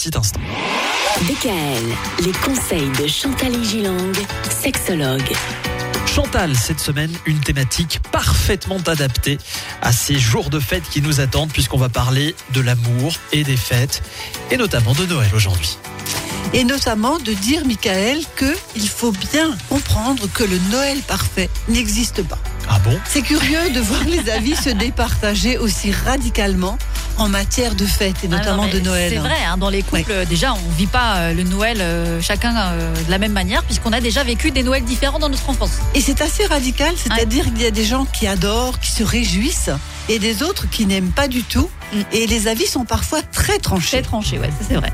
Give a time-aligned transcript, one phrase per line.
[0.00, 0.38] Petit instant.
[1.22, 4.12] DKL, les conseils de Chantal Gilang,
[4.48, 5.32] sexologue.
[6.06, 9.38] Chantal, cette semaine, une thématique parfaitement adaptée
[9.82, 13.56] à ces jours de fête qui nous attendent, puisqu'on va parler de l'amour et des
[13.56, 14.04] fêtes,
[14.52, 15.78] et notamment de Noël aujourd'hui.
[16.52, 22.38] Et notamment de dire, Michael, qu'il faut bien comprendre que le Noël parfait n'existe pas.
[22.68, 22.96] Ah bon?
[23.04, 26.78] C'est curieux de voir les avis se départager aussi radicalement
[27.18, 29.10] en matière de fête et Ah non, notamment de Noël.
[29.12, 32.56] C'est vrai, hein, dans les couples, déjà, on vit pas euh, le Noël euh, chacun
[32.56, 35.72] euh, de la même manière, puisqu'on a déjà vécu des Noëls différents dans notre enfance.
[35.94, 39.70] Et c'est assez radical, c'est-à-dire qu'il y a des gens qui adorent, qui se réjouissent,
[40.08, 41.68] et des autres qui n'aiment pas du tout.
[41.92, 41.96] Mm.
[42.12, 43.98] Et les avis sont parfois très tranchés.
[43.98, 44.92] C'est tranché, ouais, c'est vrai.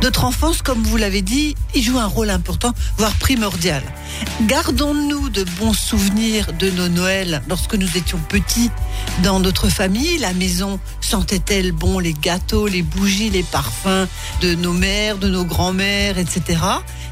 [0.00, 3.82] Notre enfance, comme vous l'avez dit, il joue un rôle important, voire primordial.
[4.42, 8.70] Gardons-nous de bons souvenirs de nos Noëls lorsque nous étions petits
[9.24, 10.18] dans notre famille.
[10.18, 14.06] La maison sentait-elle bon les gâteaux, les bougies, les parfums
[14.40, 16.60] de nos mères, de nos grands-mères, etc.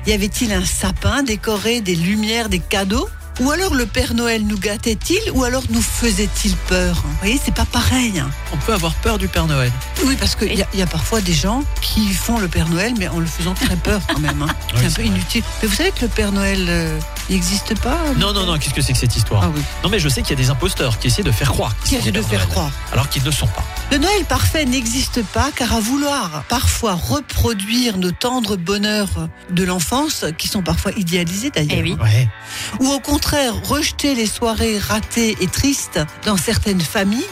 [0.06, 3.08] Y avait-il un sapin décoré, des lumières, des cadeaux?
[3.40, 7.54] Ou alors le Père Noël nous gâtait-il ou alors nous faisait-il peur Vous voyez, c'est
[7.54, 8.18] pas pareil.
[8.18, 8.30] hein.
[8.52, 9.70] On peut avoir peur du Père Noël.
[10.04, 12.94] Oui, parce qu'il y, a- y a parfois des gens qui font le Père Noël,
[12.98, 14.42] mais en le faisant très peur quand même.
[14.42, 14.46] hein.
[14.74, 15.10] Oui, c'est un c'est peu vrai.
[15.16, 15.42] inutile.
[15.62, 16.98] Mais vous savez que le Père Noël euh,
[17.30, 19.60] n'existe pas Non, non, non, qu'est-ce que c'est que cette histoire Ah oui.
[19.82, 21.74] Non, mais je sais qu'il y a des imposteurs qui essaient de faire croire.
[21.78, 22.70] qu'ils Qui sont essaie de faire Noël, croire.
[22.92, 23.64] Alors qu'ils ne le sont pas.
[23.90, 30.24] Le Noël parfait n'existe pas car à vouloir parfois reproduire nos tendres bonheurs de l'enfance,
[30.38, 31.96] qui sont parfois idéalisés d'ailleurs, Eh oui.
[32.02, 32.28] Ouais.
[32.80, 37.24] ou au contraire rejeter les soirées ratées et tristes dans certaines familles,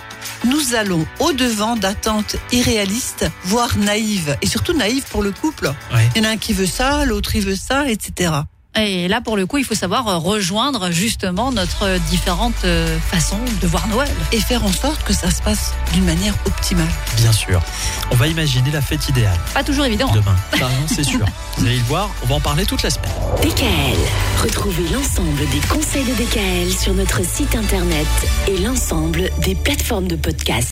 [0.47, 5.72] nous allons au-devant d'attentes irréalistes, voire naïves, et surtout naïves pour le couple.
[5.92, 6.09] Ouais.
[6.15, 8.33] Il y en a un qui veut ça, l'autre il veut ça, etc.
[8.77, 12.98] Et là, pour le coup, il faut savoir euh, rejoindre justement notre euh, différentes euh,
[12.98, 14.11] façons de voir Noël.
[14.33, 16.89] Et faire en sorte que ça se passe d'une manière optimale.
[17.19, 17.61] Bien sûr.
[18.11, 20.08] On va imaginer la fête idéale Pas toujours évident.
[20.11, 20.20] hein.
[20.53, 20.69] demain.
[20.89, 21.25] C'est sûr.
[21.56, 23.12] Vous allez le voir, on va en parler toute la semaine.
[23.42, 28.06] DKL, retrouvez l'ensemble des conseils de DKL sur notre site internet
[28.48, 30.62] et l'ensemble des plateformes de podcast.